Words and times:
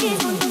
Ladies 0.00 0.47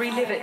relive 0.00 0.30
it. 0.30 0.39